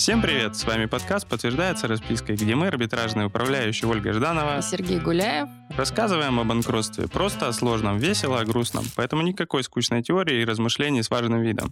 [0.00, 0.56] Всем привет!
[0.56, 6.40] С вами подкаст «Подтверждается распиской», где мы, арбитражный управляющий Ольга Жданова и Сергей Гуляев, рассказываем
[6.40, 8.86] о банкротстве просто о сложном, весело, о грустном.
[8.96, 11.70] Поэтому никакой скучной теории и размышлений с важным видом.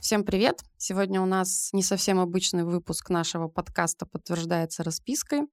[0.00, 0.60] Всем привет!
[0.76, 5.48] Сегодня у нас не совсем обычный выпуск нашего подкаста «Подтверждается распиской».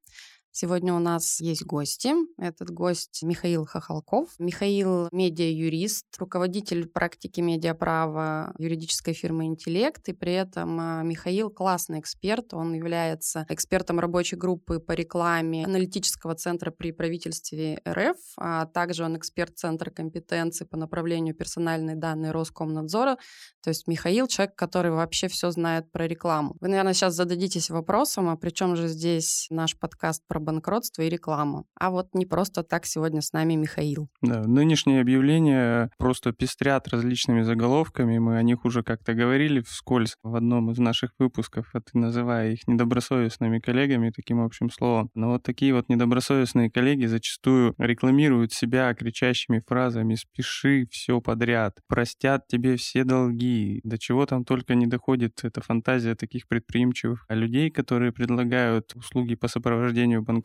[0.59, 2.13] Сегодня у нас есть гости.
[2.39, 4.29] Этот гость Михаил Хохолков.
[4.39, 10.09] Михаил– медиа-юрист, руководитель практики медиаправа юридической фирмы «Интеллект».
[10.09, 12.55] И при этом а, Михаил– классный эксперт.
[12.55, 19.15] Он является экспертом рабочей группы по рекламе аналитического центра при правительстве РФ, а также он
[19.15, 23.17] эксперт Центра компетенции по направлению персональные данные Роскомнадзора.
[23.62, 26.57] То есть Михаил– человек, который вообще все знает про рекламу.
[26.62, 31.09] Вы, наверное, сейчас зададитесь вопросом, а при чем же здесь наш подкаст про банкротство и
[31.09, 31.65] рекламу.
[31.77, 34.07] А вот не просто так сегодня с нами Михаил.
[34.21, 38.17] Да, нынешние объявления просто пестрят различными заголовками.
[38.17, 42.54] Мы о них уже как-то говорили вскользь в одном из наших выпусков, а ты называя
[42.54, 45.09] их недобросовестными коллегами, таким общим словом.
[45.15, 52.48] Но вот такие вот недобросовестные коллеги зачастую рекламируют себя кричащими фразами «спеши все подряд», «простят
[52.48, 58.13] тебе все долги», до чего там только не доходит эта фантазия таких предприимчивых людей, которые
[58.13, 60.37] предлагают услуги по сопровождению банкротства.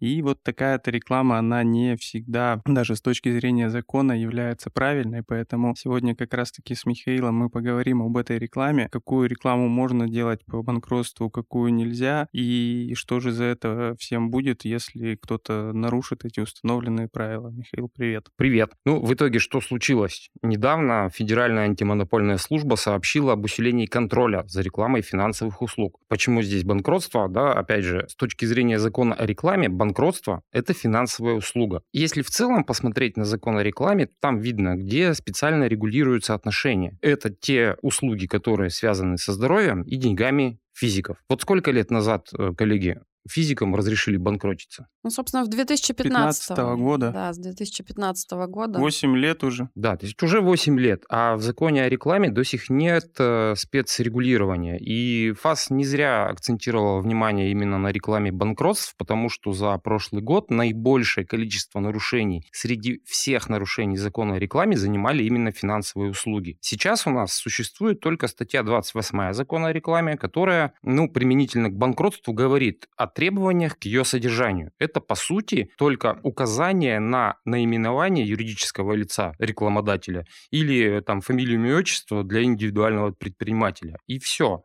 [0.00, 5.74] И вот такая-то реклама, она не всегда, даже с точки зрения закона, является правильной, поэтому
[5.76, 10.62] сегодня как раз-таки с Михаилом мы поговорим об этой рекламе, какую рекламу можно делать по
[10.62, 17.08] банкротству, какую нельзя, и что же за это всем будет, если кто-то нарушит эти установленные
[17.08, 17.48] правила.
[17.50, 18.28] Михаил, привет.
[18.36, 18.72] Привет.
[18.84, 20.30] Ну, в итоге что случилось?
[20.42, 25.98] Недавно Федеральная антимонопольная служба сообщила об усилении контроля за рекламой финансовых услуг.
[26.08, 27.28] Почему здесь банкротство?
[27.28, 31.82] Да, опять же, с точки зрения закона о рекламе банкротство– это финансовая услуга.
[31.92, 36.98] Если в целом посмотреть на закон о рекламе, там видно, где специально регулируются отношения.
[37.02, 41.18] Это те услуги, которые связаны со здоровьем и деньгами физиков.
[41.28, 44.88] Вот сколько лет назад, э, коллеги, физикам разрешили банкротиться?
[45.02, 47.10] Ну, собственно, в 2015 года.
[47.10, 48.78] Да, с 2015 года.
[48.78, 49.68] 8 лет уже.
[49.74, 53.54] Да, то есть уже 8 лет, а в законе о рекламе до сих нет э,
[53.56, 54.78] спецрегулирования.
[54.78, 60.50] И ФАС не зря акцентировал внимание именно на рекламе банкротств, потому что за прошлый год
[60.50, 66.56] наибольшее количество нарушений среди всех нарушений закона о рекламе занимали именно финансовые услуги.
[66.60, 72.32] Сейчас у нас существует только статья 28 закона о рекламе, которая, ну, применительно к банкротству
[72.32, 74.72] говорит о требованиях к ее содержанию.
[74.78, 82.24] Это, по сути, только указание на наименование юридического лица, рекламодателя, или там фамилию, имя, отчество
[82.24, 83.98] для индивидуального предпринимателя.
[84.06, 84.64] И все.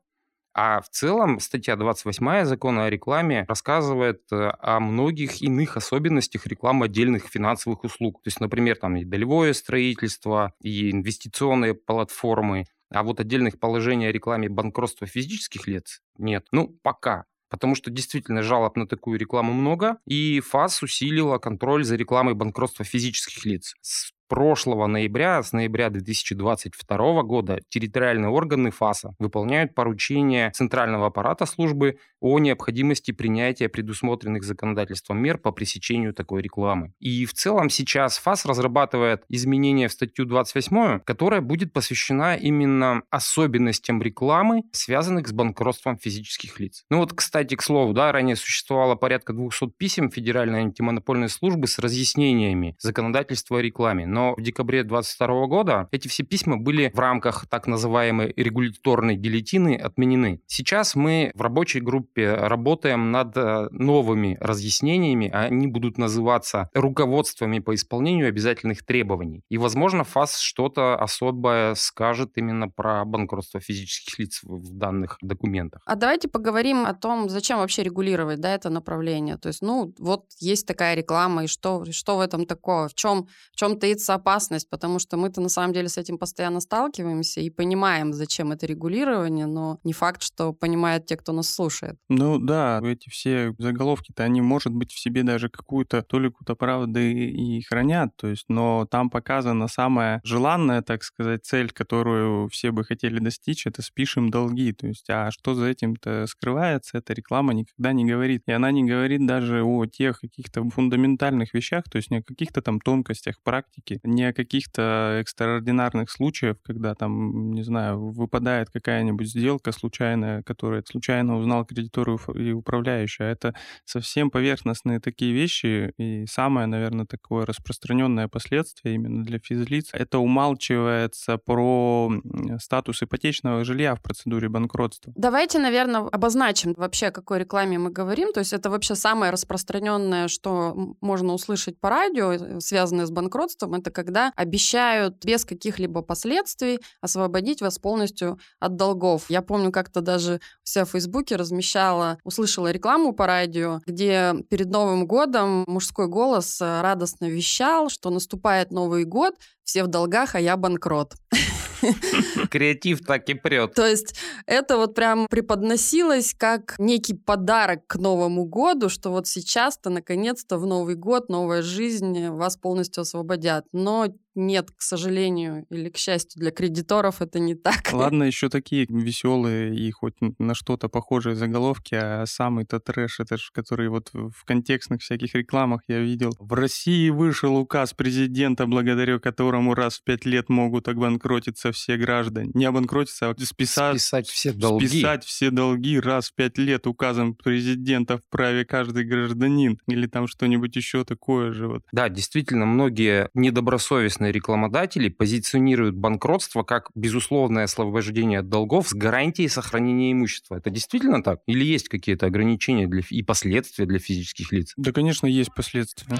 [0.59, 6.85] А в целом статья 28 закона о рекламе рассказывает э, о многих иных особенностях рекламы
[6.85, 8.23] отдельных финансовых услуг.
[8.23, 14.11] То есть, например, там и долевое строительство, и инвестиционные платформы, а вот отдельных положений о
[14.11, 16.47] рекламе банкротства физических лиц нет.
[16.51, 21.95] Ну, пока потому что действительно жалоб на такую рекламу много, и ФАС усилила контроль за
[21.95, 23.75] рекламой банкротства физических лиц.
[23.81, 31.97] С прошлого ноября, с ноября 2022 года, территориальные органы ФАСа выполняют поручения Центрального аппарата службы
[32.19, 36.93] о необходимости принятия предусмотренных законодательством мер по пресечению такой рекламы.
[36.99, 44.01] И в целом сейчас ФАС разрабатывает изменения в статью 28, которая будет посвящена именно особенностям
[44.01, 46.83] рекламы, связанных с банкротством физических лиц.
[46.89, 51.79] Ну вот, кстати, к слову, да, ранее существовало порядка 200 писем Федеральной антимонопольной службы с
[51.79, 57.45] разъяснениями законодательства о рекламе но в декабре 2022 года эти все письма были в рамках
[57.47, 60.41] так называемой регуляторной гильотины отменены.
[60.47, 67.75] Сейчас мы в рабочей группе работаем над э, новыми разъяснениями, они будут называться руководствами по
[67.75, 69.43] исполнению обязательных требований.
[69.49, 75.83] И, возможно, ФАС что-то особое скажет именно про банкротство физических лиц в данных документах.
[75.85, 79.37] А давайте поговорим о том, зачем вообще регулировать да, это направление.
[79.37, 82.87] То есть, ну, вот есть такая реклама, и что, что в этом такого?
[82.87, 86.17] В чем, в чем таится появится опасность, потому что мы-то на самом деле с этим
[86.17, 91.49] постоянно сталкиваемся и понимаем, зачем это регулирование, но не факт, что понимают те, кто нас
[91.49, 91.97] слушает.
[92.09, 97.61] Ну да, эти все заголовки-то, они, может быть, в себе даже какую-то толику-то правды и
[97.61, 103.19] хранят, то есть, но там показана самая желанная, так сказать, цель, которую все бы хотели
[103.19, 108.05] достичь, это спишем долги, то есть, а что за этим-то скрывается, эта реклама никогда не
[108.05, 108.43] говорит.
[108.47, 112.61] И она не говорит даже о тех каких-то фундаментальных вещах, то есть не о каких-то
[112.61, 119.71] там тонкостях практики, не о каких-то экстраординарных случаях, когда там, не знаю, выпадает какая-нибудь сделка
[119.71, 123.53] случайная, которую случайно узнал кредитор и управляющий, а это
[123.85, 131.37] совсем поверхностные такие вещи, и самое, наверное, такое распространенное последствие именно для физлиц, это умалчивается
[131.37, 132.11] про
[132.59, 135.13] статус ипотечного жилья в процедуре банкротства.
[135.15, 138.31] Давайте, наверное, обозначим вообще, о какой рекламе мы говорим.
[138.33, 143.86] То есть это вообще самое распространенное, что можно услышать по радио, связанное с банкротством, это
[143.89, 149.25] когда обещают без каких-либо последствий освободить вас полностью от долгов.
[149.29, 154.69] Я помню, как-то даже у себя в Фейсбуке размещала, услышала рекламу по радио, где перед
[154.69, 160.39] Новым годом мужской голос э, радостно вещал, что наступает Новый год, все в долгах, а
[160.39, 161.13] я банкрот.
[162.49, 163.73] Креатив так и прет.
[163.73, 164.15] То есть
[164.45, 170.65] это вот прям преподносилось как некий подарок к Новому году, что вот сейчас-то наконец-то в
[170.65, 173.65] Новый год новая жизнь вас полностью освободят.
[173.71, 174.07] Но
[174.37, 177.91] нет, к сожалению, или к счастью для кредиторов, это не так.
[177.91, 183.45] Ладно, еще такие веселые и хоть на что-то похожие заголовки, а самый-то трэш, это же,
[183.51, 186.31] который вот в контекстных всяких рекламах я видел.
[186.39, 192.51] В России вышел указ президента, благодаря которому раз в пять лет могут обанкротиться все граждане.
[192.53, 194.87] Не обанкротиться, а списать, списать все долги.
[194.87, 199.79] Списать все долги раз в пять лет указом президента вправе каждый гражданин.
[199.87, 201.67] Или там что-нибудь еще такое же.
[201.67, 201.83] Вот.
[201.91, 209.47] Да, действительно, многие недобросовестные крупные рекламодатели позиционируют банкротство как безусловное освобождение от долгов с гарантией
[209.49, 210.55] сохранения имущества.
[210.57, 211.39] Это действительно так?
[211.47, 214.73] Или есть какие-то ограничения для, и последствия для физических лиц?
[214.77, 216.17] Да, конечно, есть последствия.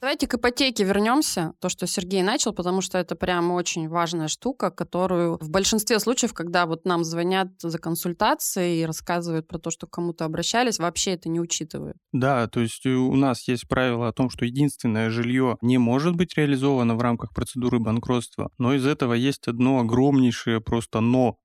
[0.00, 4.70] Давайте к ипотеке вернемся, то, что Сергей начал, потому что это прям очень важная штука,
[4.70, 9.86] которую в большинстве случаев, когда вот нам звонят за консультацией и рассказывают про то, что
[9.86, 11.98] кому-то обращались, вообще это не учитывают.
[12.12, 16.16] Да, то есть э, у нас есть правило о том, что единственное жилье не может
[16.16, 21.36] быть реализовано в рамках процедуры банкротства, но из этого есть одно огромнейшее просто «но»,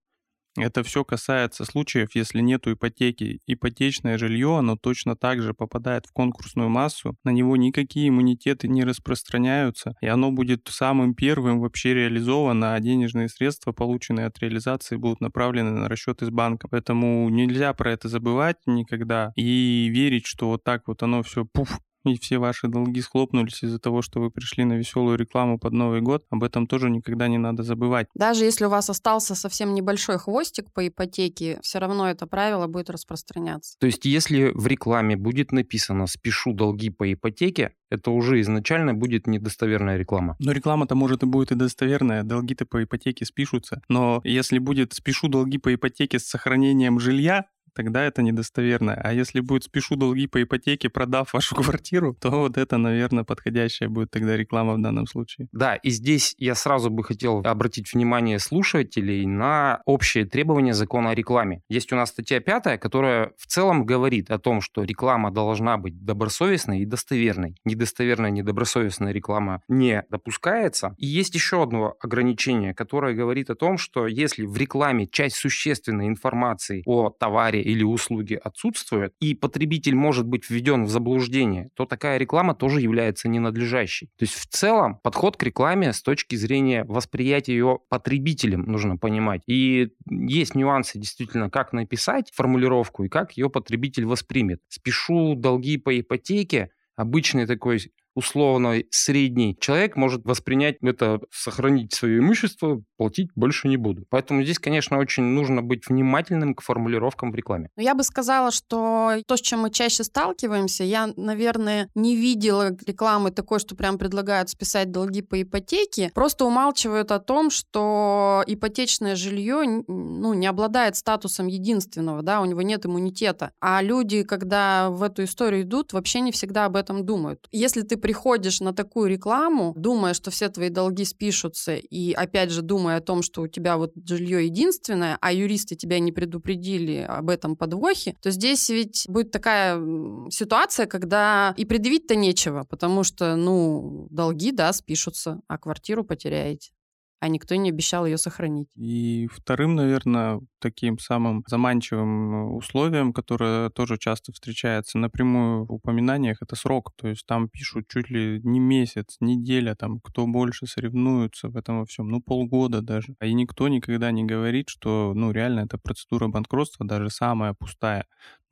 [0.55, 3.39] это все касается случаев, если нету ипотеки.
[3.45, 8.83] Ипотечное жилье, оно точно так же попадает в конкурсную массу, на него никакие иммунитеты не
[8.83, 15.21] распространяются, и оно будет самым первым вообще реализовано, а денежные средства, полученные от реализации, будут
[15.21, 16.67] направлены на расчет из банка.
[16.69, 21.79] Поэтому нельзя про это забывать никогда и верить, что вот так вот оно все пуф
[22.09, 26.01] и все ваши долги схлопнулись из-за того, что вы пришли на веселую рекламу под Новый
[26.01, 28.07] год, об этом тоже никогда не надо забывать.
[28.15, 32.89] Даже если у вас остался совсем небольшой хвостик по ипотеке, все равно это правило будет
[32.89, 33.77] распространяться.
[33.79, 39.27] То есть если в рекламе будет написано «спешу долги по ипотеке», это уже изначально будет
[39.27, 40.35] недостоверная реклама.
[40.39, 43.81] Но реклама-то может и будет и достоверная, долги-то по ипотеке спишутся.
[43.89, 47.45] Но если будет «спешу долги по ипотеке с сохранением жилья»,
[47.75, 48.93] тогда это недостоверно.
[48.93, 53.89] А если будет «спешу долги по ипотеке, продав вашу квартиру», то вот это, наверное, подходящая
[53.89, 55.47] будет тогда реклама в данном случае.
[55.51, 61.15] Да, и здесь я сразу бы хотел обратить внимание слушателей на общие требования закона о
[61.15, 61.61] рекламе.
[61.69, 66.03] Есть у нас статья 5, которая в целом говорит о том, что реклама должна быть
[66.03, 67.55] добросовестной и достоверной.
[67.65, 70.95] Недостоверная, недобросовестная реклама не допускается.
[70.97, 76.07] И есть еще одно ограничение, которое говорит о том, что если в рекламе часть существенной
[76.07, 82.19] информации о товаре или услуги отсутствуют, и потребитель может быть введен в заблуждение, то такая
[82.19, 84.07] реклама тоже является ненадлежащей.
[84.17, 89.41] То есть в целом подход к рекламе с точки зрения восприятия ее потребителем нужно понимать.
[89.47, 94.61] И есть нюансы действительно, как написать формулировку и как ее потребитель воспримет.
[94.67, 97.79] Спешу долги по ипотеке, обычный такой
[98.15, 104.05] условно средний человек может воспринять это, сохранить свое имущество, платить больше не буду.
[104.09, 107.69] Поэтому здесь, конечно, очень нужно быть внимательным к формулировкам в рекламе.
[107.75, 112.75] Ну, я бы сказала, что то, с чем мы чаще сталкиваемся, я, наверное, не видела
[112.87, 119.15] рекламы такой, что прям предлагают списать долги по ипотеке, просто умалчивают о том, что ипотечное
[119.15, 123.51] жилье ну, не обладает статусом единственного, да, у него нет иммунитета.
[123.59, 127.47] А люди, когда в эту историю идут, вообще не всегда об этом думают.
[127.51, 132.61] Если ты приходишь на такую рекламу, думая, что все твои долги спишутся, и опять же
[132.61, 137.31] думая о том, что у тебя вот жилье единственное, а юристы тебя не предупредили об
[137.31, 139.81] этом подвохе, то здесь ведь будет такая
[140.29, 146.74] ситуация, когда и предъявить-то нечего, потому что, ну, долги, да, спишутся, а квартиру потеряете
[147.19, 148.67] а никто не обещал ее сохранить.
[148.75, 156.55] И вторым, наверное, таким самым заманчивым условием, которое тоже часто встречается напрямую в упоминаниях, это
[156.55, 156.91] срок.
[156.97, 161.79] То есть там пишут чуть ли не месяц, неделя, там, кто больше соревнуется в этом
[161.79, 163.15] во всем, ну, полгода даже.
[163.21, 168.05] И никто никогда не говорит, что, ну, реально эта процедура банкротства даже самая пустая.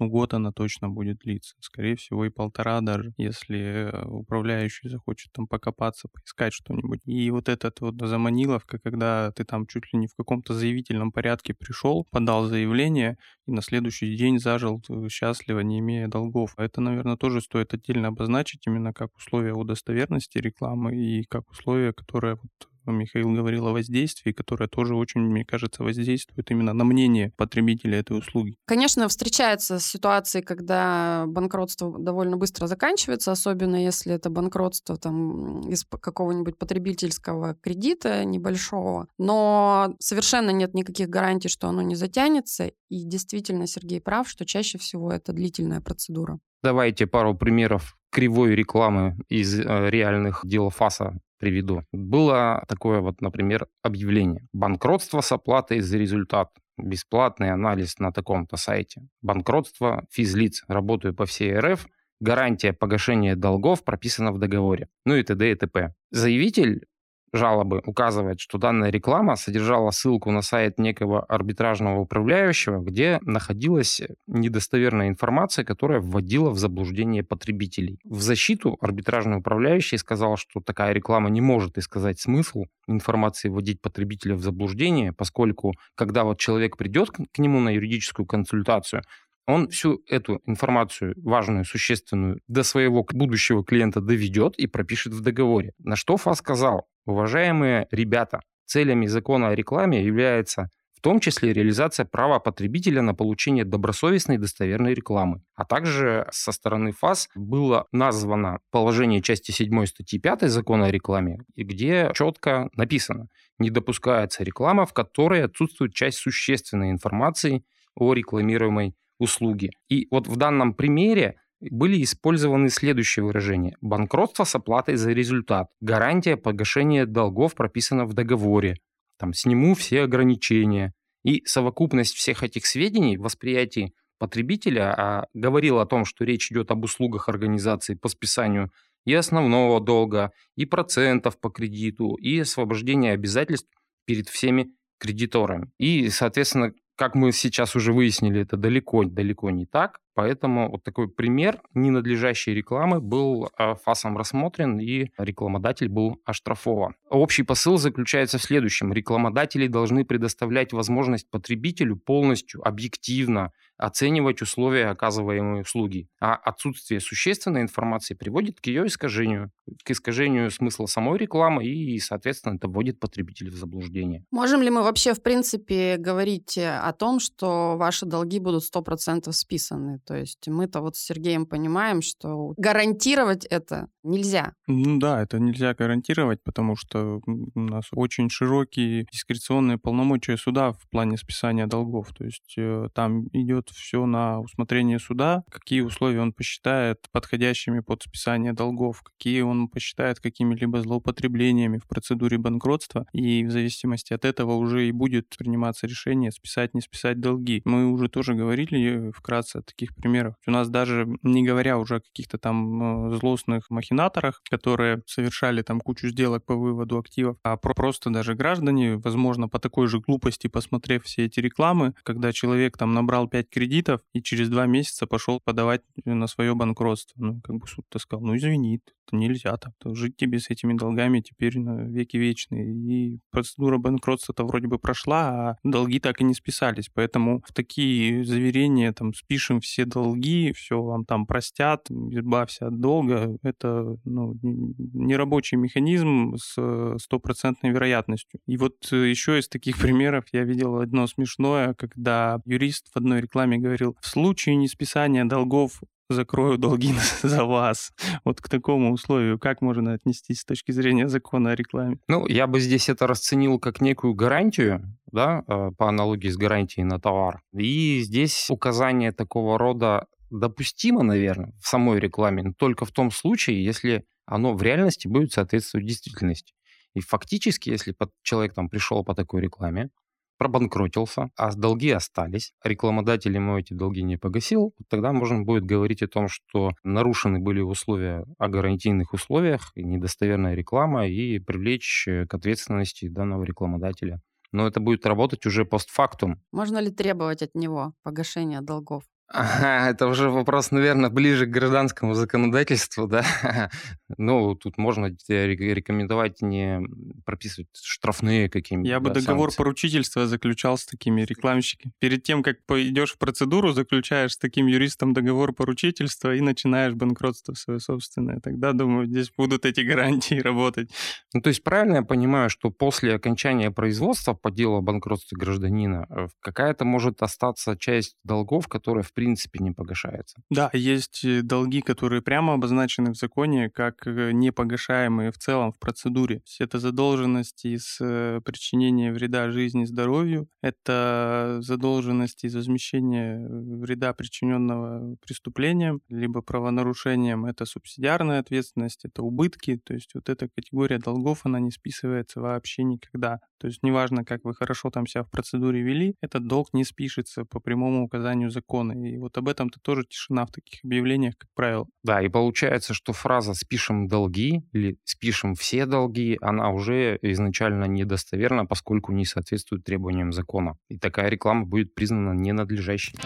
[0.03, 1.55] Ну, год она точно будет длиться.
[1.59, 7.01] Скорее всего, и полтора даже, если управляющий захочет там покопаться, поискать что-нибудь.
[7.05, 11.53] И вот этот вот заманиловка, когда ты там чуть ли не в каком-то заявительном порядке
[11.53, 13.17] пришел, подал заявление,
[13.47, 16.53] и на следующий день зажил э, счастливо, не имея долгов.
[16.57, 22.35] Это, наверное, тоже стоит отдельно обозначить именно как условие удостоверности рекламы и как условие, которое
[22.35, 27.99] вот Михаил говорил о воздействии, которое тоже очень, мне кажется, воздействует именно на мнение потребителя
[27.99, 28.57] этой услуги.
[28.65, 36.57] Конечно, встречаются ситуации, когда банкротство довольно быстро заканчивается, особенно если это банкротство там, из какого-нибудь
[36.57, 39.07] потребительского кредита небольшого.
[39.17, 42.71] Но совершенно нет никаких гарантий, что оно не затянется.
[42.89, 46.39] И действительно, Сергей прав, что чаще всего это длительная процедура.
[46.63, 51.83] Давайте пару примеров кривой рекламы из э, реальных дел ФАСа приведу.
[51.91, 54.47] Было такое вот, например, объявление.
[54.53, 56.47] Банкротство с оплатой за результат.
[56.77, 59.01] Бесплатный анализ на таком-то сайте.
[59.21, 60.63] Банкротство физлиц.
[60.69, 61.85] Работаю по всей РФ.
[62.21, 64.87] Гарантия погашения долгов прописана в договоре.
[65.05, 65.51] Ну и т.д.
[65.51, 65.93] и т.п.
[66.11, 66.85] Заявитель
[67.33, 75.09] жалобы указывает, что данная реклама содержала ссылку на сайт некого арбитражного управляющего, где находилась недостоверная
[75.09, 77.99] информация, которая вводила в заблуждение потребителей.
[78.05, 84.35] В защиту арбитражный управляющий сказал, что такая реклама не может исказать смысл информации вводить потребителя
[84.35, 89.01] в заблуждение, поскольку когда вот человек придет к нему на юридическую консультацию,
[89.45, 95.73] он всю эту информацию, важную, существенную, до своего будущего клиента доведет и пропишет в договоре.
[95.79, 102.05] На что ФАС сказал, уважаемые ребята, целями закона о рекламе является в том числе реализация
[102.05, 105.41] права потребителя на получение добросовестной и достоверной рекламы.
[105.53, 111.39] А также со стороны ФАС было названо положение части 7 статьи 5 закона о рекламе,
[111.57, 113.27] где четко написано,
[113.59, 119.71] не допускается реклама, в которой отсутствует часть существенной информации о рекламируемой услуги.
[119.89, 121.35] И вот в данном примере
[121.69, 123.77] были использованы следующие выражения.
[123.81, 125.69] Банкротство с оплатой за результат.
[125.81, 128.77] Гарантия погашения долгов прописана в договоре.
[129.17, 130.93] Там, сниму все ограничения.
[131.23, 136.71] И совокупность всех этих сведений в восприятии потребителя а, говорила о том, что речь идет
[136.71, 138.71] об услугах организации по списанию
[139.05, 143.69] и основного долга, и процентов по кредиту, и освобождение обязательств
[144.05, 145.71] перед всеми кредиторами.
[145.77, 149.99] И, соответственно, как мы сейчас уже выяснили, это далеко-далеко не так.
[150.15, 156.95] Поэтому вот такой пример ненадлежащей рекламы был а, ФАСом рассмотрен, и рекламодатель был оштрафован.
[157.09, 158.93] Общий посыл заключается в следующем.
[158.93, 166.07] Рекламодатели должны предоставлять возможность потребителю полностью, объективно оценивать условия оказываемой услуги.
[166.19, 169.51] А отсутствие существенной информации приводит к ее искажению,
[169.83, 174.23] к искажению смысла самой рекламы и, соответственно, это вводит потребителя в заблуждение.
[174.31, 179.99] Можем ли мы вообще, в принципе, говорить о том, что ваши долги будут 100% списаны?
[180.05, 184.53] То есть мы-то вот с Сергеем понимаем, что гарантировать это нельзя.
[184.67, 190.89] Ну да, это нельзя гарантировать, потому что у нас очень широкие дискреционные полномочия суда в
[190.89, 192.13] плане списания долгов.
[192.13, 198.03] То есть э, там идет все на усмотрение суда, какие условия он посчитает подходящими под
[198.03, 204.53] списание долгов, какие он посчитает какими-либо злоупотреблениями в процедуре банкротства, и в зависимости от этого
[204.53, 207.61] уже и будет приниматься решение списать, не списать долги.
[207.65, 210.35] Мы уже тоже говорили вкратце о таких примерах.
[210.47, 215.79] У нас даже, не говоря уже о каких-то там э, злостных махинаторах, которые совершали там
[215.79, 221.03] кучу сделок по выводу активов, а просто даже граждане, возможно, по такой же глупости, посмотрев
[221.03, 225.81] все эти рекламы, когда человек там набрал 5 кредитов и через два месяца пошел подавать
[226.05, 227.13] на свое банкротство.
[227.21, 229.73] Ну, как бы суд-то сказал, ну, извини, это нельзя так.
[229.79, 232.73] То жить тебе с этими долгами теперь на веки вечные.
[232.73, 236.89] И процедура банкротства-то вроде бы прошла, а долги так и не списались.
[236.93, 243.37] Поэтому в такие заверения, там, спишем все долги, все вам там простят, избавься от долга,
[243.43, 248.39] это ну, нерабочий механизм с стопроцентной вероятностью.
[248.47, 253.21] И вот э, еще из таких примеров я видел одно смешное, когда юрист в одной
[253.21, 255.81] рекламе говорил, в случае несписания долгов
[256.13, 256.93] закрою долги
[257.23, 257.91] за вас.
[258.23, 261.97] Вот к такому условию как можно отнестись с точки зрения закона о рекламе?
[262.07, 266.85] Ну, я бы здесь это расценил как некую гарантию, да, э, по аналогии с гарантией
[266.85, 267.41] на товар.
[267.53, 273.63] И здесь указание такого рода допустимо, наверное, в самой рекламе, но только в том случае,
[273.63, 276.53] если оно в реальности будет соответствовать действительности.
[276.95, 279.89] И фактически, если человек там пришел по такой рекламе,
[280.37, 286.07] пробанкротился, а долги остались, рекламодатель ему эти долги не погасил, тогда можно будет говорить о
[286.07, 293.07] том, что нарушены были условия о гарантийных условиях, недостоверная реклама и привлечь э, к ответственности
[293.07, 294.21] данного рекламодателя.
[294.51, 296.41] Но это будет работать уже постфактум.
[296.51, 299.03] Можно ли требовать от него погашения долгов?
[299.35, 303.25] Ага, это уже вопрос, наверное, ближе к гражданскому законодательству, да.
[304.19, 306.81] Ну, тут можно рекомендовать не
[307.25, 308.87] прописывать штрафные какие-нибудь.
[308.87, 309.57] Я бы да, договор санкции.
[309.57, 311.93] поручительства заключал с такими рекламщиками.
[311.97, 317.55] Перед тем, как пойдешь в процедуру, заключаешь с таким юристом договор поручительства и начинаешь банкротство
[317.55, 318.39] свое собственное.
[318.39, 320.91] Тогда, думаю, здесь будут эти гарантии работать.
[321.33, 326.05] Ну, то есть правильно я понимаю, что после окончания производства по делу о банкротстве гражданина
[326.11, 330.41] э, какая-то может остаться часть долгов, которая в принципе не погашается?
[330.49, 335.79] Да, есть э, долги, которые прямо обозначены в законе как э, непогашаемые в целом в
[335.79, 336.41] процедуре.
[336.59, 345.15] Это задолженности из э, причинения вреда жизни и здоровью, это задолженности из возмещения вреда, причиненного
[345.25, 351.59] преступлением, либо правонарушением, это субсидиарная ответственность, это убытки, то есть вот эта категория долгов, она
[351.59, 353.39] не списывается вообще никогда.
[353.57, 357.45] То есть неважно, как вы хорошо там себя в процедуре вели, этот долг не спишется
[357.45, 358.93] по прямому указанию закона.
[359.03, 361.87] И вот об этом-то тоже тишина в таких объявлениях, как правило.
[362.03, 368.65] Да, и получается, что фраза «спишем долги» или «спишем все долги», она уже изначально недостоверна,
[368.65, 370.77] поскольку не соответствует требованиям закона.
[370.89, 373.17] И такая реклама будет признана ненадлежащей.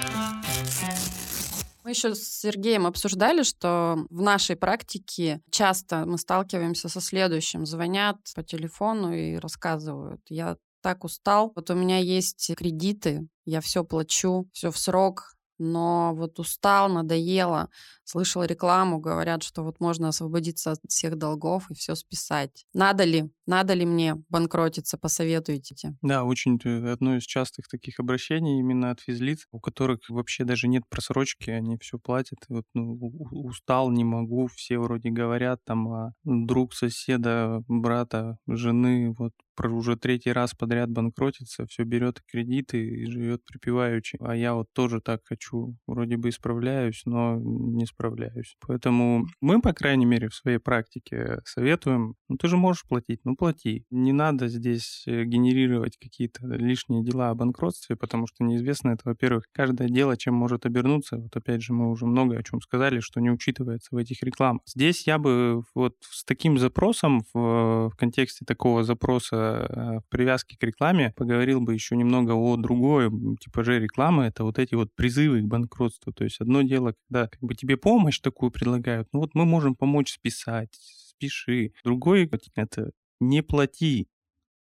[1.87, 7.65] Мы еще с Сергеем обсуждали, что в нашей практике часто мы сталкиваемся со следующим.
[7.65, 13.85] Звонят по телефону и рассказывают, я так устал, вот у меня есть кредиты, я все
[13.85, 17.69] плачу, все в срок, но вот устал, надоело,
[18.03, 22.65] слышал рекламу, говорят, что вот можно освободиться от всех долгов и все списать.
[22.73, 23.29] Надо ли?
[23.45, 24.97] Надо ли мне банкротиться?
[24.97, 25.95] Посоветуйте.
[26.01, 26.59] Да, очень
[26.89, 31.77] одно из частых таких обращений именно от физлиц, у которых вообще даже нет просрочки, они
[31.77, 32.39] все платят.
[32.49, 32.97] Вот, ну,
[33.31, 39.33] устал, не могу, все вроде говорят, там, а друг соседа, брата, жены, вот
[39.65, 44.17] уже третий раз подряд банкротится, все берет кредиты и живет припеваючи.
[44.21, 48.55] А я вот тоже так хочу, вроде бы исправляюсь, но не справляюсь.
[48.65, 53.35] Поэтому мы, по крайней мере, в своей практике советуем, ну ты же можешь платить, ну
[53.35, 53.85] плати.
[53.89, 59.45] Не надо здесь э, генерировать какие-то лишние дела о банкротстве, потому что неизвестно это, во-первых,
[59.51, 61.17] каждое дело, чем может обернуться.
[61.17, 64.61] Вот опять же, мы уже много о чем сказали, что не учитывается в этих рекламах.
[64.65, 70.63] Здесь я бы вот с таким запросом в, в контексте такого запроса э, привязки к
[70.63, 74.25] рекламе поговорил бы еще немного о другой типаже рекламы.
[74.25, 76.11] Это вот эти вот призывы к банкротству.
[76.11, 79.75] То есть одно дело, когда как бы тебе помощь такую предлагают, ну вот мы можем
[79.75, 81.71] помочь списать, спеши.
[81.83, 84.07] Другой это не плати.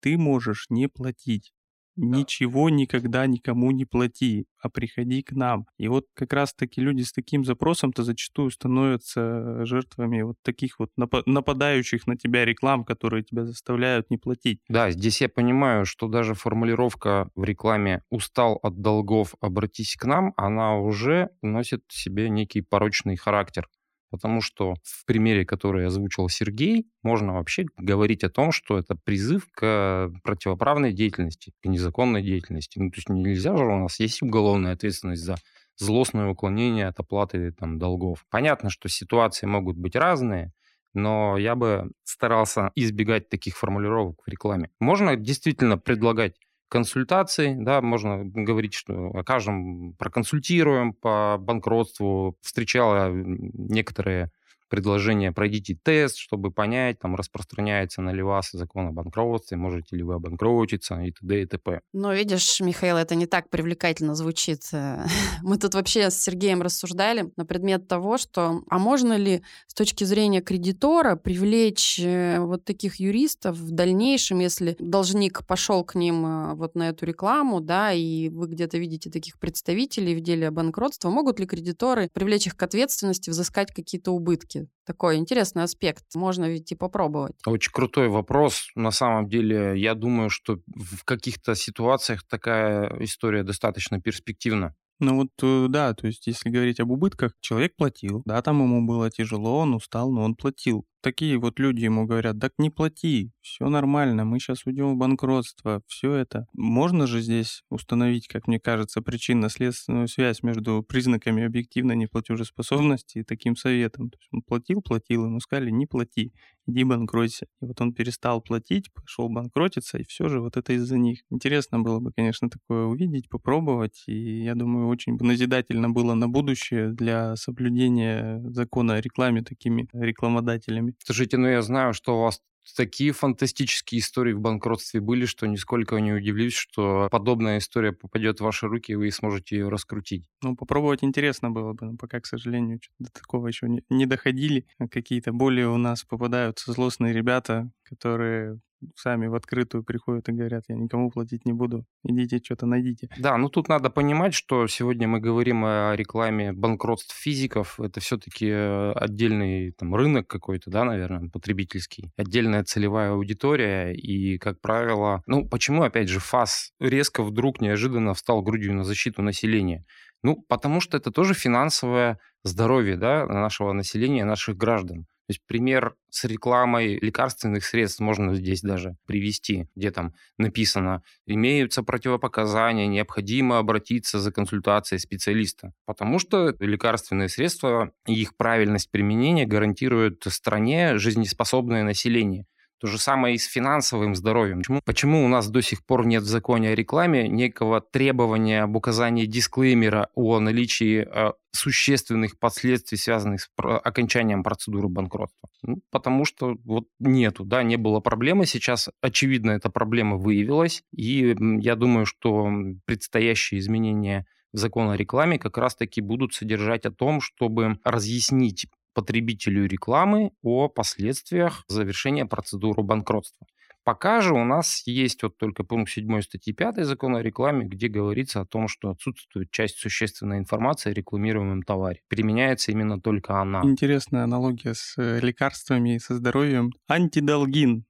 [0.00, 1.53] Ты можешь не платить.
[1.96, 5.66] Ничего никогда никому не плати, а приходи к нам.
[5.78, 12.06] И вот как раз-таки люди с таким запросом-то зачастую становятся жертвами вот таких вот нападающих
[12.06, 14.60] на тебя реклам, которые тебя заставляют не платить.
[14.68, 20.32] Да, здесь я понимаю, что даже формулировка в рекламе «устал от долгов, обратись к нам»,
[20.36, 23.68] она уже носит в себе некий порочный характер
[24.14, 29.48] потому что в примере, который озвучил Сергей, можно вообще говорить о том, что это призыв
[29.52, 32.78] к противоправной деятельности, к незаконной деятельности.
[32.78, 35.36] Ну, то есть нельзя же, у нас есть уголовная ответственность за
[35.76, 38.24] злостное уклонение от оплаты там, долгов.
[38.30, 40.52] Понятно, что ситуации могут быть разные,
[40.92, 44.70] но я бы старался избегать таких формулировок в рекламе.
[44.78, 46.36] Можно действительно предлагать
[46.68, 52.36] консультации, да, можно говорить, что окажем, проконсультируем по банкротству.
[52.42, 54.30] Встречала некоторые
[54.68, 60.02] предложение «пройдите тест», чтобы понять, там, распространяется на ли вас закон о банкротстве, можете ли
[60.02, 61.42] вы обанкротиться и т.д.
[61.42, 61.80] и т.п.
[61.92, 64.62] Но видишь, Михаил, это не так привлекательно звучит.
[65.42, 70.04] Мы тут вообще с Сергеем рассуждали на предмет того, что а можно ли с точки
[70.04, 76.54] зрения кредитора привлечь э, вот таких юристов в дальнейшем, если должник пошел к ним э,
[76.54, 81.40] вот на эту рекламу, да, и вы где-то видите таких представителей в деле банкротства, могут
[81.40, 84.53] ли кредиторы привлечь их к ответственности, взыскать какие-то убытки?
[84.84, 86.04] Такой интересный аспект.
[86.14, 87.36] Можно ведь и попробовать.
[87.46, 88.68] Очень крутой вопрос.
[88.74, 94.74] На самом деле, я думаю, что в каких-то ситуациях такая история достаточно перспективна.
[95.00, 98.86] Ну вот, э, да, то есть если говорить об убытках, человек платил, да, там ему
[98.86, 103.30] было тяжело, он устал, но он платил такие вот люди ему говорят, так не плати,
[103.42, 106.46] все нормально, мы сейчас уйдем в банкротство, все это.
[106.54, 113.54] Можно же здесь установить, как мне кажется, причинно-следственную связь между признаками объективной неплатежеспособности и таким
[113.54, 114.08] советом.
[114.08, 116.32] То есть он платил, платил, ему сказали, не плати,
[116.66, 117.46] иди банкроться.
[117.60, 121.20] И вот он перестал платить, пошел банкротиться, и все же вот это из-за них.
[121.30, 126.92] Интересно было бы, конечно, такое увидеть, попробовать, и я думаю, очень назидательно было на будущее
[126.92, 130.93] для соблюдения закона о рекламе такими рекламодателями.
[131.04, 132.40] Слушайте, ну я знаю, что у вас
[132.76, 138.44] такие фантастические истории в банкротстве были, что нисколько не удивлюсь, что подобная история попадет в
[138.44, 140.26] ваши руки, и вы сможете ее раскрутить.
[140.42, 144.66] Ну, попробовать интересно было бы, но пока, к сожалению, до такого еще не, не доходили.
[144.90, 148.58] Какие-то более у нас попадаются злостные ребята, которые
[148.96, 153.08] сами в открытую приходят и говорят, я никому платить не буду, идите что-то найдите.
[153.18, 158.48] Да, ну тут надо понимать, что сегодня мы говорим о рекламе банкротств физиков, это все-таки
[158.48, 165.48] э, отдельный там рынок какой-то, да, наверное, потребительский, отдельная целевая аудитория, и, как правило, ну
[165.48, 169.84] почему, опять же, ФАС резко вдруг неожиданно встал грудью на защиту населения?
[170.22, 175.04] Ну, потому что это тоже финансовое здоровье да, нашего населения, наших граждан.
[175.26, 181.82] То есть пример с рекламой лекарственных средств можно здесь даже привести, где там написано, имеются
[181.82, 185.72] противопоказания, необходимо обратиться за консультацией специалиста.
[185.86, 192.46] Потому что лекарственные средства и их правильность применения гарантируют стране жизнеспособное население.
[192.80, 194.58] То же самое и с финансовым здоровьем.
[194.58, 198.76] Почему, почему у нас до сих пор нет в законе о рекламе некого требования об
[198.76, 205.48] указании дисклеймера о наличии э, существенных последствий, связанных с окончанием процедуры банкротства?
[205.62, 208.44] Ну, потому что вот нету, да, не было проблемы.
[208.44, 210.82] Сейчас, очевидно, эта проблема выявилась.
[210.94, 212.50] И я думаю, что
[212.84, 219.66] предстоящие изменения в закон о рекламе как раз-таки будут содержать о том, чтобы разъяснить потребителю
[219.66, 223.46] рекламы о последствиях завершения процедуры банкротства.
[223.84, 227.88] Пока же у нас есть вот только пункт 7 статьи 5 закона о рекламе, где
[227.88, 232.00] говорится о том, что отсутствует часть существенной информации о рекламируемом товаре.
[232.08, 233.60] Применяется именно только она.
[233.62, 236.72] Интересная аналогия с э, лекарствами и со здоровьем.
[236.88, 237.84] Антидолгин.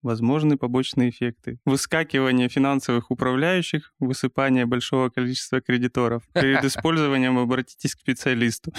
[0.00, 1.58] Возможны побочные эффекты.
[1.66, 6.22] Выскакивание финансовых управляющих, высыпание большого количества кредиторов.
[6.32, 8.72] Перед использованием обратитесь к специалисту.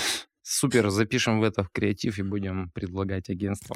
[0.48, 3.76] Супер, запишем в это в креатив и будем предлагать агентство.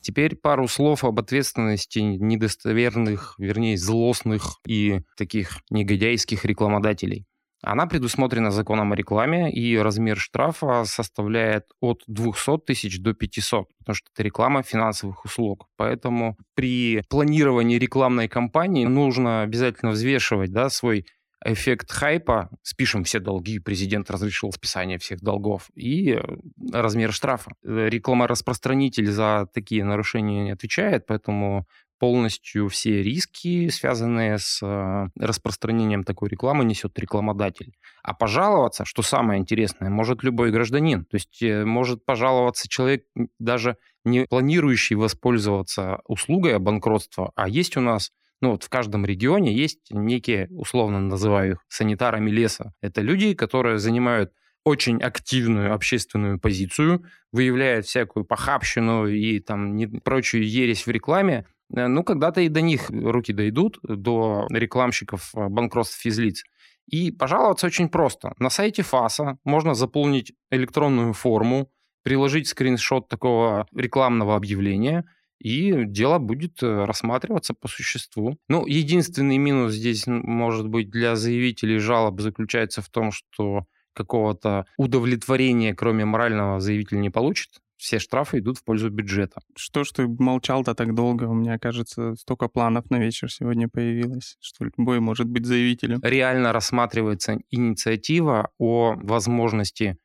[0.00, 7.26] Теперь пару слов об ответственности недостоверных, вернее, злостных и таких негодяйских рекламодателей.
[7.62, 13.94] Она предусмотрена законом о рекламе, и размер штрафа составляет от 200 тысяч до 500, потому
[13.94, 15.66] что это реклама финансовых услуг.
[15.76, 21.04] Поэтому при планировании рекламной кампании нужно обязательно взвешивать да, свой
[21.44, 26.22] эффект хайпа, спишем все долги, президент разрешил списание всех долгов, и э,
[26.72, 27.52] размер штрафа.
[27.64, 31.66] Э, Рекламораспространитель за такие нарушения не отвечает, поэтому
[31.98, 37.74] полностью все риски, связанные с э, распространением такой рекламы, несет рекламодатель.
[38.02, 41.04] А пожаловаться, что самое интересное, может любой гражданин.
[41.04, 43.04] То есть может пожаловаться человек,
[43.38, 49.54] даже не планирующий воспользоваться услугой банкротства, а есть у нас ну вот в каждом регионе
[49.54, 52.72] есть некие, условно называю их, санитарами леса.
[52.80, 54.32] Это люди, которые занимают
[54.64, 61.86] очень активную общественную позицию, выявляют всякую похабщину и там не, прочую ересь в рекламе, э,
[61.86, 66.44] ну, когда-то и до них руки дойдут, до рекламщиков э, банкротств физлиц.
[66.86, 68.32] И пожаловаться очень просто.
[68.38, 71.70] На сайте ФАСа можно заполнить электронную форму,
[72.02, 75.04] приложить скриншот такого рекламного объявления–
[75.40, 78.36] и дело будет э, рассматриваться по существу.
[78.48, 85.74] Ну, единственный минус здесь может быть для заявителей жалоб заключается в том, что какого-то удовлетворения,
[85.74, 87.48] кроме морального, заявитель не получит.
[87.76, 89.40] Все штрафы идут в пользу бюджета.
[89.56, 91.24] Что ж ты молчал-то так долго?
[91.24, 96.00] У меня, кажется, столько планов на вечер сегодня появилось, что любой может быть заявителем.
[96.02, 99.96] Реально рассматривается инициатива о возможности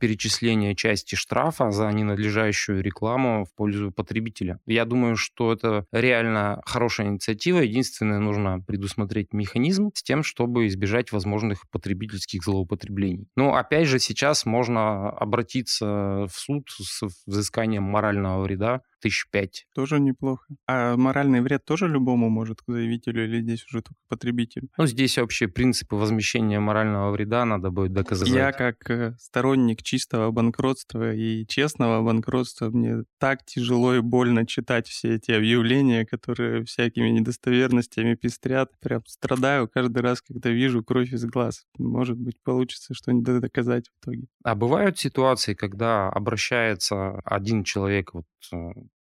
[0.00, 4.60] перечисление части штрафа за ненадлежащую рекламу в пользу потребителя.
[4.66, 7.60] Я думаю, что это реально хорошая инициатива.
[7.60, 13.28] Единственное, нужно предусмотреть механизм с тем, чтобы избежать возможных потребительских злоупотреблений.
[13.36, 19.66] Но опять же, сейчас можно обратиться в суд с взысканием морального вреда тысяч пять.
[19.74, 20.46] Тоже неплохо.
[20.66, 24.68] А моральный вред тоже любому может к заявителю или здесь уже только потребителю?
[24.76, 28.28] Ну, здесь вообще принципы возмещения морального вреда надо будет доказать.
[28.28, 34.88] Я как э, сторонник чистого банкротства и честного банкротства, мне так тяжело и больно читать
[34.88, 38.70] все эти объявления, которые всякими недостоверностями пестрят.
[38.80, 41.66] Прям страдаю каждый раз, когда вижу кровь из глаз.
[41.78, 44.26] Может быть, получится что-нибудь доказать в итоге.
[44.44, 48.24] А бывают ситуации, когда обращается один человек вот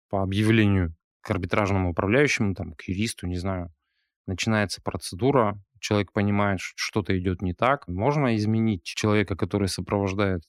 [0.10, 3.72] по объявлению к арбитражному управляющему, там, к юристу, не знаю,
[4.28, 10.44] начинается процедура, человек понимает, что что-то идет не так, можно изменить человека, который сопровождает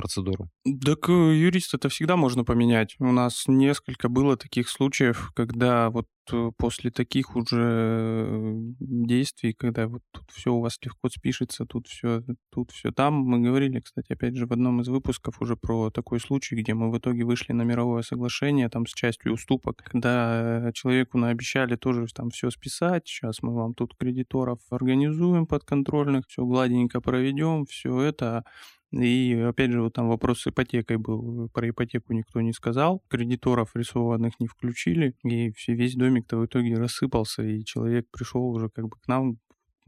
[0.00, 0.48] процедуру?
[0.84, 2.96] Так э, юрист это всегда можно поменять.
[2.98, 10.02] У нас несколько было таких случаев, когда вот э, после таких уже действий, когда вот
[10.12, 13.14] тут все у вас легко спишется, тут все, тут все там.
[13.14, 16.90] Мы говорили, кстати, опять же, в одном из выпусков уже про такой случай, где мы
[16.90, 22.30] в итоге вышли на мировое соглашение там с частью уступок, когда человеку наобещали тоже там
[22.30, 28.44] все списать, сейчас мы вам тут кредиторов организуем подконтрольных, все гладенько проведем, все это,
[28.92, 31.48] и опять же, вот там вопрос с ипотекой был.
[31.50, 33.02] Про ипотеку никто не сказал.
[33.08, 35.14] Кредиторов рисованных не включили.
[35.22, 37.42] И весь домик-то в итоге рассыпался.
[37.42, 39.38] И человек пришел уже как бы к нам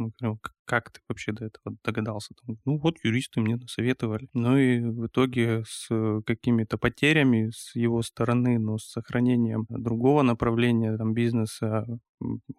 [0.03, 2.35] мы говорим, как ты вообще до этого догадался?
[2.65, 4.29] Ну вот юристы мне насоветовали.
[4.33, 5.89] Ну и в итоге с
[6.25, 11.87] какими-то потерями с его стороны, но с сохранением другого направления там, бизнеса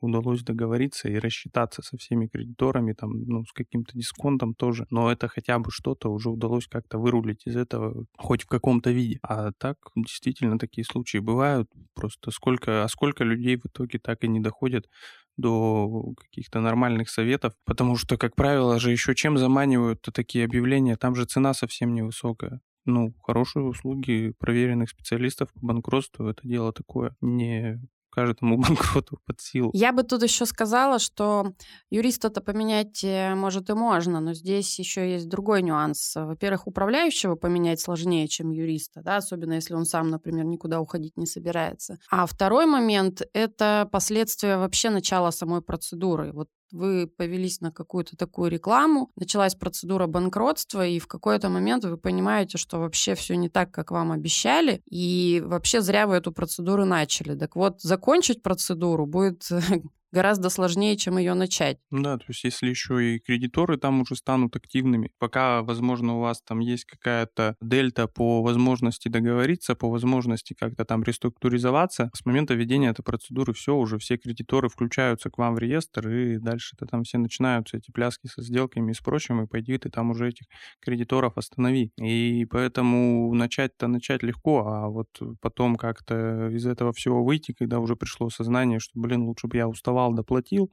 [0.02, 4.86] удалось договориться и рассчитаться со всеми кредиторами, там, ну, с каким-то дисконтом тоже.
[4.90, 9.20] Но это хотя бы что-то уже удалось как-то вырулить из этого хоть в каком-то виде.
[9.24, 11.70] А так действительно такие случаи бывают.
[11.96, 14.90] Просто сколько, а сколько людей в итоге так и не доходят
[15.38, 21.16] до каких-то нормальных советов, потому что, как правило, же еще чем заманивают такие объявления, там
[21.16, 22.62] же цена совсем невысокая.
[22.86, 27.80] Ну, хорошие услуги проверенных специалистов по банкротству, это дело такое не
[28.14, 29.72] каждому банкроту под силу.
[29.74, 31.54] Я бы тут еще сказала, что
[31.90, 36.14] юриста-то поменять э, может и можно, но здесь еще есть другой нюанс.
[36.16, 41.26] Во-первых, управляющего поменять сложнее, чем юриста, да, особенно если он сам, например, никуда уходить не
[41.26, 41.98] собирается.
[42.10, 46.32] А второй момент— это последствия вообще начала самой процедуры.
[46.34, 51.98] Вот вы повелись на какую-то такую рекламу, началась процедура банкротства, и в какой-то момент вы
[51.98, 56.86] понимаете, что вообще все не так, как вам обещали, и вообще зря вы эту процедуру
[56.86, 57.38] начали.
[57.38, 59.48] Так вот, закончить процедуру будет
[60.14, 61.80] гораздо сложнее, чем ее начать.
[61.92, 66.42] Да, то есть если еще и кредиторы там уже станут активными, пока, возможно, у вас
[66.42, 72.90] там есть какая-то дельта по возможности договориться, по возможности как-то там реструктуризоваться, с момента введения
[72.90, 77.20] этой процедуры все, уже все кредиторы включаются к вам в реестр, и дальше-то там все
[77.20, 80.48] начинаются эти пляски со сделками и с прочим, и пойди ты там уже этих
[80.82, 81.92] кредиторов останови.
[82.02, 85.10] И поэтому начать-то начать легко, а вот
[85.42, 89.68] потом как-то из этого всего выйти, когда уже пришло сознание, что, блин, лучше бы я
[89.68, 90.72] уставал доплатил,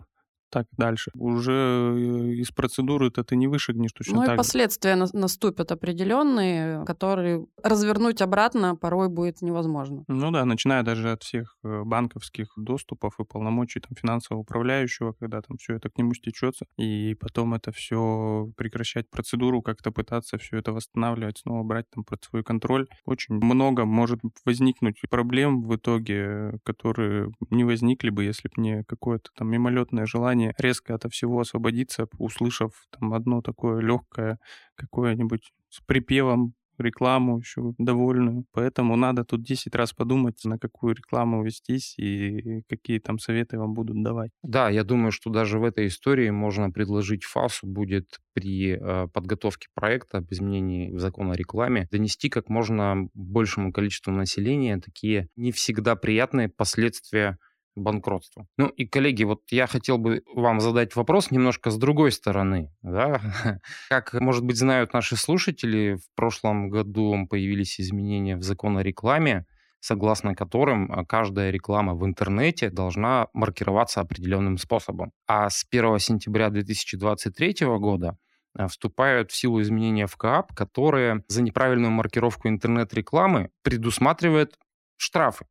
[0.51, 1.11] так дальше.
[1.15, 5.17] Уже э, из процедуры это ты не вышагнешь точно Ну так и последствия же.
[5.17, 10.05] наступят определенные, которые развернуть обратно порой будет невозможно.
[10.09, 15.41] Ну да, начиная даже от всех э, банковских доступов и полномочий там, финансового управляющего, когда
[15.41, 20.59] там все это к нему стечется, и потом это все прекращать процедуру, как-то пытаться все
[20.59, 22.87] это восстанавливать, снова брать там под свой контроль.
[23.05, 29.31] Очень много может возникнуть проблем в итоге, которые не возникли бы, если бы не какое-то
[29.37, 34.38] там мимолетное желание желание резко от всего освободиться, услышав там одно такое легкое
[34.76, 38.44] какое-нибудь с припевом рекламу еще довольную.
[38.53, 43.74] Поэтому надо тут 10 раз подумать, на какую рекламу вестись и какие там советы вам
[43.74, 44.31] будут давать.
[44.42, 49.68] Да, я думаю, что даже в этой истории можно предложить ФАСу будет при э, подготовке
[49.74, 55.96] проекта об изменении закона о рекламе донести как можно большему количеству населения такие не всегда
[55.96, 57.37] приятные последствия
[57.81, 58.47] банкротству.
[58.57, 62.73] Ну и, коллеги, вот я хотел бы вам задать вопрос немножко с другой стороны.
[62.83, 63.21] Да?
[63.88, 69.47] Как, может быть, знают наши слушатели, в прошлом году появились изменения в закон о рекламе,
[69.81, 75.12] согласно которым а, каждая реклама в интернете должна маркироваться определенным способом.
[75.27, 78.19] А с 1 сентября 2023 года
[78.55, 84.59] а, вступают в силу изменения в КАП, которые за неправильную маркировку интернет-рекламы предусматривают
[84.97, 85.47] штрафы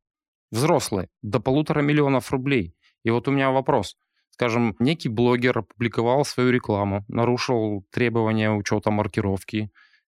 [0.50, 2.74] взрослые, до полутора миллионов рублей.
[3.04, 3.96] И вот у меня вопрос.
[4.30, 9.70] Скажем, некий блогер опубликовал свою рекламу, нарушил требования учета маркировки,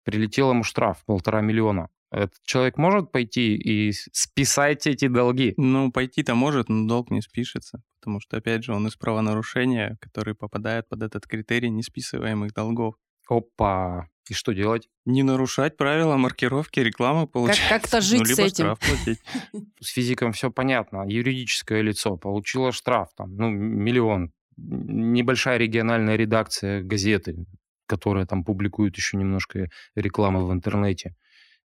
[0.04, 1.88] прилетел ему штраф полтора миллиона.
[2.12, 5.54] Этот человек может пойти и списать эти долги?
[5.56, 10.34] Ну, пойти-то может, но долг не спишется, потому что, опять же, он из правонарушения, который
[10.34, 12.96] попадает под этот критерий несписываемых долгов.
[13.28, 14.08] Опа!
[14.28, 14.88] И что делать?
[15.04, 17.68] Не нарушать правила маркировки рекламы, получается.
[17.68, 18.64] Как- как-то жить ну, либо с этим.
[18.64, 19.20] штраф платить.
[19.80, 21.04] С физиком все понятно.
[21.08, 24.32] Юридическое лицо получило штраф, там, ну, миллион.
[24.56, 27.46] Небольшая региональная редакция газеты,
[27.86, 31.16] которая там публикует еще немножко рекламы в интернете.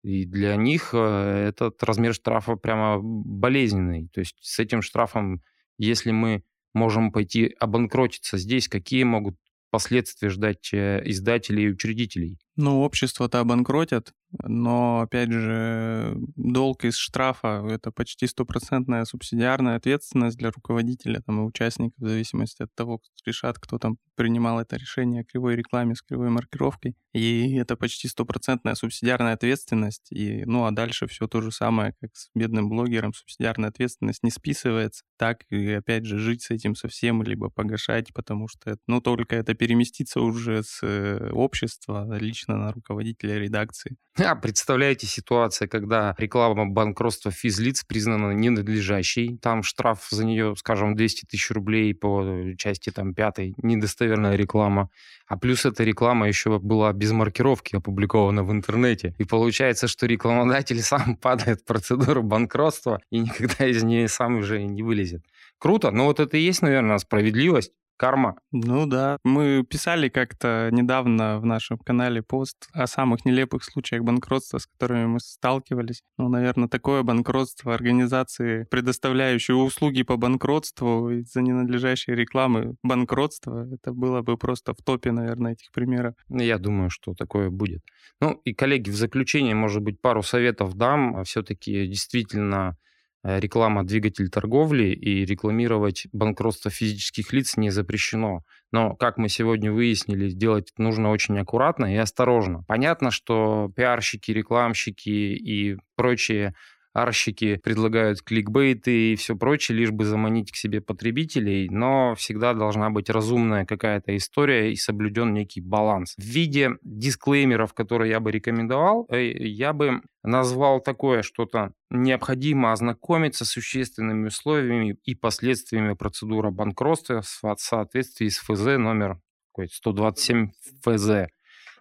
[0.01, 4.07] И для них э, этот размер штрафа прямо болезненный.
[4.13, 5.41] То есть с этим штрафом,
[5.77, 9.35] если мы можем пойти обанкротиться здесь, какие могут
[9.75, 12.39] последствия ждать э, издателей и учредителей?
[12.55, 20.51] Ну, общество-то обанкротят, но, опять же, долг из штрафа— это почти стопроцентная субсидиарная ответственность для
[20.51, 25.21] руководителя там, и участников, в зависимости от того, кто решат, кто там принимал это решение
[25.21, 26.95] о кривой рекламе с кривой маркировкой.
[27.13, 30.11] И это почти стопроцентная субсидиарная ответственность.
[30.11, 33.13] И, ну, а дальше все то же самое, как с бедным блогером.
[33.13, 35.03] Субсидиарная ответственность не списывается.
[35.17, 39.53] Так и, опять же, жить с этим совсем, либо погашать, потому что, ну, только это
[39.53, 43.97] переместится уже с э, общества лично на руководителя редакции.
[44.25, 51.25] А, представляете ситуация, когда реклама банкротства физлиц признана ненадлежащей, там штраф за нее, скажем, 200
[51.27, 52.25] тысяч рублей по
[52.57, 54.89] части там пятой, недостоверная реклама,
[55.27, 59.13] а плюс эта реклама еще была без маркировки опубликована в интернете.
[59.19, 64.63] И получается, что рекламодатель сам падает в процедуру банкротства и никогда из нее сам уже
[64.63, 65.23] не вылезет.
[65.59, 67.71] Круто, но вот это и есть, наверное, справедливость.
[67.97, 68.35] Карма.
[68.51, 69.17] Ну да.
[69.23, 75.05] Мы писали как-то недавно в нашем канале пост о самых нелепых случаях банкротства, с которыми
[75.05, 76.01] мы сталкивались.
[76.17, 84.21] Ну, наверное, такое банкротство организации, предоставляющей услуги по банкротству из-за ненадлежащей рекламы банкротства, это было
[84.21, 86.15] бы просто в топе, наверное, этих примеров.
[86.27, 87.81] Ну, я думаю, что такое будет.
[88.21, 91.23] Ну и, коллеги, в заключение, может быть, пару советов дам.
[91.23, 92.77] Все-таки действительно
[93.25, 98.41] реклама двигатель торговли и рекламировать банкротство физических лиц не запрещено.
[98.71, 102.63] Но, как мы сегодня выяснили, делать нужно очень аккуратно и осторожно.
[102.67, 106.53] Понятно, что пиарщики, рекламщики и прочие
[106.95, 112.89] арщики предлагают кликбейты и все прочее, лишь бы заманить к себе потребителей, но всегда должна
[112.89, 116.15] быть разумная какая-то история и соблюден некий баланс.
[116.17, 123.45] В виде дисклеймеров, которые я бы рекомендовал, э, я бы назвал такое что-то необходимо ознакомиться
[123.45, 129.19] с существенными условиями и последствиями процедуры банкротства в соответствии с ФЗ номер
[129.57, 130.51] 127
[130.83, 131.27] ФЗ.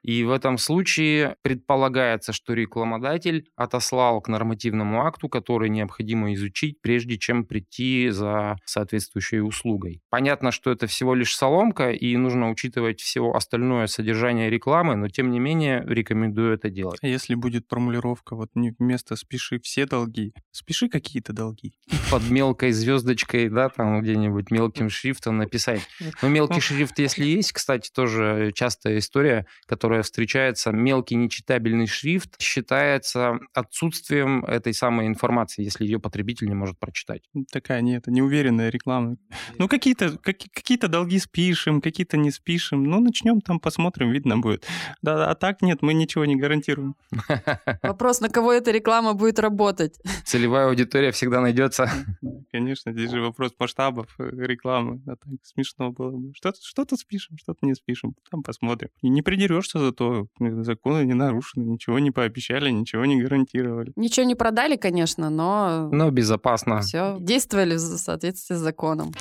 [0.05, 7.17] И в этом случае предполагается, что рекламодатель отослал к нормативному акту, который необходимо изучить, прежде
[7.19, 10.03] чем прийти за соответствующей услугой.
[10.11, 15.31] Понятно, что это всего лишь соломка, и нужно учитывать все остальное содержание рекламы, но тем
[15.31, 16.99] не менее рекомендую это делать.
[17.03, 21.73] А если будет формулировка, вот не вместо «спиши все долги», «спиши какие-то долги».
[22.11, 25.81] Под мелкой звездочкой, да, там где-нибудь мелким шрифтом написать.
[26.21, 32.41] Но мелкий шрифт, если есть, кстати, тоже частая история, которая которая встречается, мелкий нечитабельный шрифт,
[32.41, 37.23] считается отсутствием этой самой информации, если ее потребитель не может прочитать.
[37.53, 39.17] Такая нет, неуверенная реклама.
[39.59, 42.83] Ну, какие-то как, какие долги спишем, какие-то не спишем.
[42.85, 44.67] Ну, начнем там, посмотрим, видно будет.
[45.03, 46.97] Да, а так нет, мы ничего не гарантируем.
[47.83, 50.01] Вопрос, на кого эта реклама будет работать?
[50.25, 51.89] Целевая аудитория всегда найдется.
[52.53, 55.01] Конечно, здесь же вопрос масштабов э, рекламы.
[55.07, 56.33] Да, так смешно было бы.
[56.35, 58.15] Что-то что спишем, что-то не спишем.
[58.31, 58.89] Там посмотрим.
[59.03, 63.93] И не придерешься зато законы не нарушены, ничего не пообещали, ничего не гарантировали.
[63.97, 65.89] Ничего не продали, конечно, но...
[65.93, 66.81] Но безопасно.
[66.81, 69.13] Все, действовали в соответствии с законом.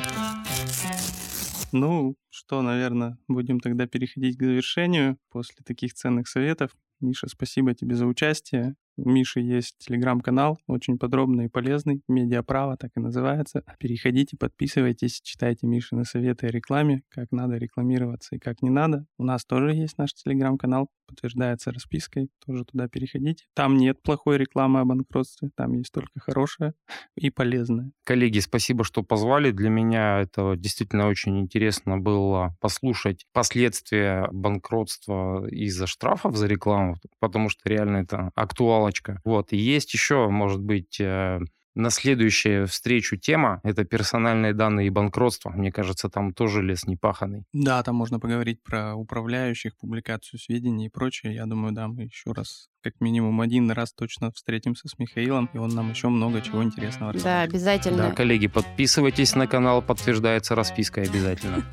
[1.71, 6.71] Ну, что, наверное, будем тогда переходить к завершению после таких ценных советов.
[6.99, 8.75] Миша, спасибо тебе за участие.
[8.95, 13.63] У Миши есть телеграм-канал, очень подробный и полезный, «Медиаправо» так и называется.
[13.79, 19.05] Переходите, подписывайтесь, читайте Мишины советы о рекламе, как надо рекламироваться и как не надо.
[19.17, 23.45] У нас тоже есть наш телеграм-канал, подтверждается распиской, тоже туда переходите.
[23.55, 26.75] Там нет плохой рекламы о банкротстве, там есть только хорошая
[27.15, 27.91] и полезная.
[28.03, 29.51] Коллеги, спасибо, что позвали.
[29.51, 37.49] Для меня это действительно очень интересно было послушать последствия банкротства из-за штрафов за рекламу, потому
[37.49, 39.21] что реально это актуально палочка.
[39.23, 39.53] Вот.
[39.53, 41.39] И есть еще, может быть, э,
[41.75, 45.49] на следующую встречу тема— это персональные данные и банкротство.
[45.49, 47.45] Мне кажется, там тоже лес не паханный.
[47.53, 51.33] Да, там можно поговорить про управляющих, публикацию сведений и прочее.
[51.33, 55.57] Я думаю, да, мы еще раз как минимум один раз точно встретимся с Михаилом, и
[55.57, 57.23] он нам еще много чего интересного расскажет.
[57.23, 57.97] Да, обязательно.
[57.97, 61.63] Да, коллеги, подписывайтесь на канал, подтверждается распиской обязательно.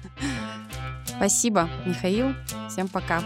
[1.05, 2.33] Спасибо, Михаил.
[2.69, 3.21] Всем пока.